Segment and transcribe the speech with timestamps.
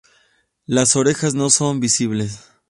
[0.65, 2.49] Las orejas no son visibles.